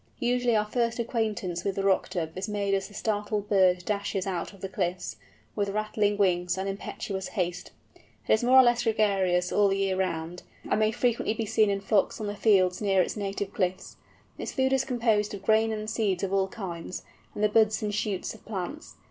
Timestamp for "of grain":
15.35-15.71